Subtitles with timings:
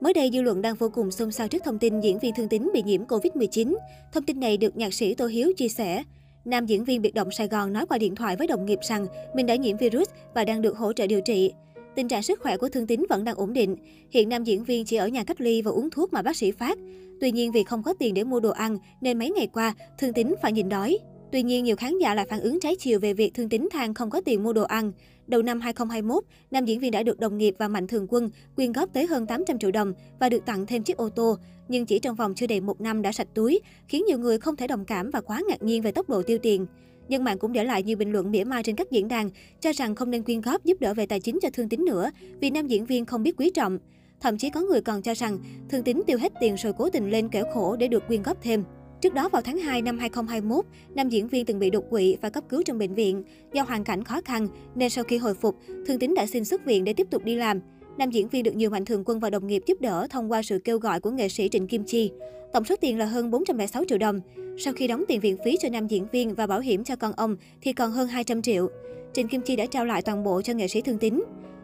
[0.00, 2.48] Mới đây, dư luận đang vô cùng xôn xao trước thông tin diễn viên Thương
[2.48, 3.76] Tín bị nhiễm Covid-19.
[4.12, 6.02] Thông tin này được nhạc sĩ Tô Hiếu chia sẻ.
[6.44, 9.06] Nam diễn viên biệt động Sài Gòn nói qua điện thoại với đồng nghiệp rằng
[9.34, 11.52] mình đã nhiễm virus và đang được hỗ trợ điều trị.
[11.94, 13.76] Tình trạng sức khỏe của Thương Tín vẫn đang ổn định.
[14.10, 16.50] Hiện nam diễn viên chỉ ở nhà cách ly và uống thuốc mà bác sĩ
[16.50, 16.78] phát.
[17.20, 20.12] Tuy nhiên vì không có tiền để mua đồ ăn nên mấy ngày qua Thương
[20.12, 20.98] Tín phải nhịn đói.
[21.32, 23.94] Tuy nhiên, nhiều khán giả lại phản ứng trái chiều về việc Thương Tín than
[23.94, 24.92] không có tiền mua đồ ăn.
[25.26, 28.72] Đầu năm 2021, nam diễn viên đã được đồng nghiệp và Mạnh Thường Quân quyên
[28.72, 31.36] góp tới hơn 800 triệu đồng và được tặng thêm chiếc ô tô.
[31.68, 34.56] Nhưng chỉ trong vòng chưa đầy một năm đã sạch túi, khiến nhiều người không
[34.56, 36.66] thể đồng cảm và quá ngạc nhiên về tốc độ tiêu tiền.
[37.08, 39.72] Dân mạng cũng để lại nhiều bình luận mỉa mai trên các diễn đàn, cho
[39.72, 42.10] rằng không nên quyên góp giúp đỡ về tài chính cho Thương Tín nữa,
[42.40, 43.78] vì nam diễn viên không biết quý trọng.
[44.20, 45.38] Thậm chí có người còn cho rằng
[45.68, 48.42] Thương Tín tiêu hết tiền rồi cố tình lên kẻo khổ để được quyên góp
[48.42, 48.64] thêm.
[49.00, 50.64] Trước đó vào tháng 2 năm 2021,
[50.94, 53.22] nam diễn viên từng bị đột quỵ và cấp cứu trong bệnh viện.
[53.52, 56.64] Do hoàn cảnh khó khăn nên sau khi hồi phục, Thương Tín đã xin xuất
[56.64, 57.60] viện để tiếp tục đi làm.
[57.98, 60.42] Nam diễn viên được nhiều mạnh thường quân và đồng nghiệp giúp đỡ thông qua
[60.42, 62.10] sự kêu gọi của nghệ sĩ Trịnh Kim Chi.
[62.52, 64.20] Tổng số tiền là hơn 406 triệu đồng.
[64.58, 67.12] Sau khi đóng tiền viện phí cho nam diễn viên và bảo hiểm cho con
[67.12, 68.68] ông thì còn hơn 200 triệu.
[69.12, 71.22] Trịnh Kim Chi đã trao lại toàn bộ cho nghệ sĩ Thương Tín.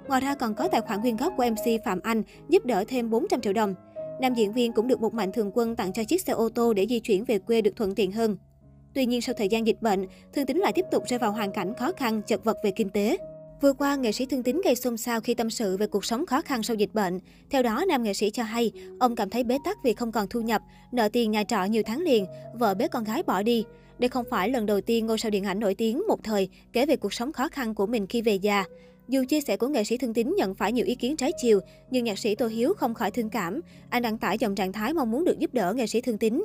[0.08, 3.10] Ngoài ra còn có tài khoản quyên góp của MC Phạm Anh giúp đỡ thêm
[3.10, 3.74] 400 triệu đồng.
[4.20, 6.72] Nam diễn viên cũng được một mạnh thường quân tặng cho chiếc xe ô tô
[6.72, 8.36] để di chuyển về quê được thuận tiện hơn.
[8.94, 11.52] Tuy nhiên sau thời gian dịch bệnh, Thương Tín lại tiếp tục rơi vào hoàn
[11.52, 13.16] cảnh khó khăn, chật vật về kinh tế.
[13.60, 16.26] Vừa qua, nghệ sĩ Thương Tín gây xôn xao khi tâm sự về cuộc sống
[16.26, 17.18] khó khăn sau dịch bệnh.
[17.50, 20.26] Theo đó, nam nghệ sĩ cho hay, ông cảm thấy bế tắc vì không còn
[20.30, 23.64] thu nhập, nợ tiền nhà trọ nhiều tháng liền, vợ bế con gái bỏ đi.
[23.98, 26.86] Đây không phải lần đầu tiên ngôi sao điện ảnh nổi tiếng một thời kể
[26.86, 28.64] về cuộc sống khó khăn của mình khi về già.
[29.08, 31.60] Dù chia sẻ của nghệ sĩ Thương Tín nhận phải nhiều ý kiến trái chiều,
[31.90, 33.60] nhưng nhạc sĩ Tô Hiếu không khỏi thương cảm.
[33.90, 36.44] Anh đăng tải dòng trạng thái mong muốn được giúp đỡ nghệ sĩ Thương Tín.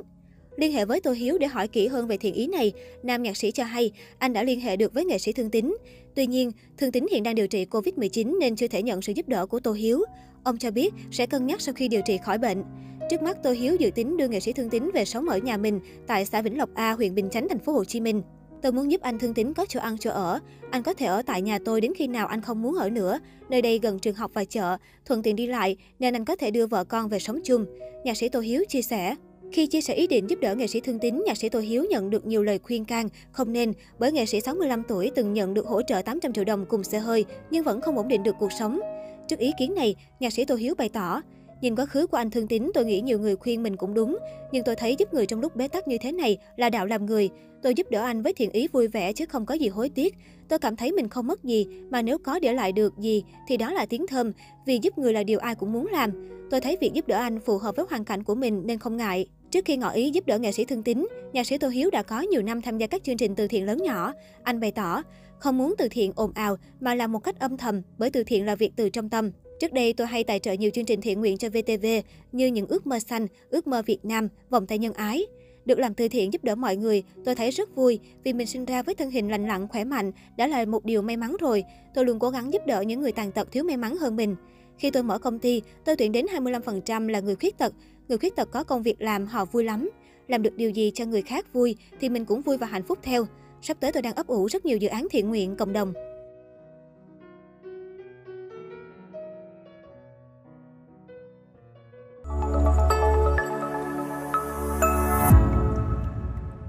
[0.56, 3.36] Liên hệ với Tô Hiếu để hỏi kỹ hơn về thiện ý này, nam nhạc
[3.36, 5.76] sĩ cho hay anh đã liên hệ được với nghệ sĩ Thương Tín.
[6.14, 9.28] Tuy nhiên, Thương Tín hiện đang điều trị Covid-19 nên chưa thể nhận sự giúp
[9.28, 10.04] đỡ của Tô Hiếu.
[10.44, 12.64] Ông cho biết sẽ cân nhắc sau khi điều trị khỏi bệnh.
[13.10, 15.56] Trước mắt Tô Hiếu dự tính đưa nghệ sĩ Thương Tín về sống ở nhà
[15.56, 18.22] mình tại xã Vĩnh Lộc A, huyện Bình Chánh, thành phố Hồ Chí Minh.
[18.62, 20.40] Tôi muốn giúp anh Thương Tín có chỗ ăn chỗ ở.
[20.70, 23.18] Anh có thể ở tại nhà tôi đến khi nào anh không muốn ở nữa.
[23.48, 26.50] Nơi đây gần trường học và chợ, thuận tiện đi lại nên anh có thể
[26.50, 27.66] đưa vợ con về sống chung.
[28.04, 29.14] Nhạc sĩ Tô Hiếu chia sẻ.
[29.52, 31.84] Khi chia sẻ ý định giúp đỡ nghệ sĩ Thương Tín, nhạc sĩ Tô Hiếu
[31.90, 35.54] nhận được nhiều lời khuyên can, không nên, bởi nghệ sĩ 65 tuổi từng nhận
[35.54, 38.34] được hỗ trợ 800 triệu đồng cùng xe hơi, nhưng vẫn không ổn định được
[38.38, 38.80] cuộc sống.
[39.28, 41.22] Trước ý kiến này, nhạc sĩ Tô Hiếu bày tỏ,
[41.62, 44.18] Nhìn quá khứ của anh Thương Tín, tôi nghĩ nhiều người khuyên mình cũng đúng.
[44.52, 47.06] Nhưng tôi thấy giúp người trong lúc bế tắc như thế này là đạo làm
[47.06, 47.30] người.
[47.62, 50.14] Tôi giúp đỡ anh với thiện ý vui vẻ chứ không có gì hối tiếc.
[50.48, 53.56] Tôi cảm thấy mình không mất gì, mà nếu có để lại được gì thì
[53.56, 54.32] đó là tiếng thơm.
[54.66, 56.10] Vì giúp người là điều ai cũng muốn làm.
[56.50, 58.96] Tôi thấy việc giúp đỡ anh phù hợp với hoàn cảnh của mình nên không
[58.96, 59.26] ngại.
[59.50, 62.02] Trước khi ngỏ ý giúp đỡ nghệ sĩ Thương Tín, nhạc sĩ Tô Hiếu đã
[62.02, 64.12] có nhiều năm tham gia các chương trình từ thiện lớn nhỏ.
[64.42, 65.02] Anh bày tỏ,
[65.38, 68.46] không muốn từ thiện ồn ào mà làm một cách âm thầm bởi từ thiện
[68.46, 69.30] là việc từ trong tâm.
[69.62, 71.86] Trước đây, tôi hay tài trợ nhiều chương trình thiện nguyện cho VTV
[72.32, 75.26] như những ước mơ xanh, ước mơ Việt Nam, vòng tay nhân ái.
[75.64, 78.64] Được làm từ thiện giúp đỡ mọi người, tôi thấy rất vui vì mình sinh
[78.64, 81.64] ra với thân hình lành lặn, khỏe mạnh đã là một điều may mắn rồi.
[81.94, 84.36] Tôi luôn cố gắng giúp đỡ những người tàn tật thiếu may mắn hơn mình.
[84.78, 87.72] Khi tôi mở công ty, tôi tuyển đến 25% là người khuyết tật.
[88.08, 89.90] Người khuyết tật có công việc làm, họ vui lắm.
[90.28, 92.98] Làm được điều gì cho người khác vui thì mình cũng vui và hạnh phúc
[93.02, 93.26] theo.
[93.62, 95.92] Sắp tới tôi đang ấp ủ rất nhiều dự án thiện nguyện cộng đồng.